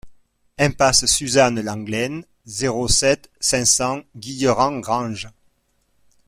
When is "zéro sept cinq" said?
2.47-3.65